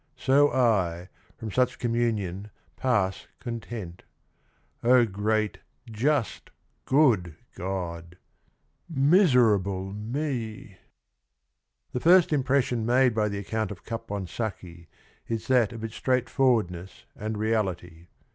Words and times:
So 0.17 0.51
I, 0.51 1.09
from 1.37 1.51
such 1.51 1.77
communion, 1.77 2.49
pass 2.75 3.27
content... 3.39 4.01
O 4.83 5.05
great, 5.05 5.59
just, 5.91 6.49
good 6.85 7.35
God! 7.53 8.17
Miserable 8.89 9.93
me!" 9.93 10.77
The 11.93 11.99
first 11.99 12.33
impression 12.33 12.83
made 12.83 13.13
by 13.13 13.29
the 13.29 13.37
account 13.37 13.69
of 13.69 13.83
Caponsacchi 13.83 14.87
is 15.27 15.45
that 15.49 15.71
of 15.71 15.83
its 15.83 15.93
straightforwardness 15.97 17.05
and 17.15 17.37
reality. 17.37 18.07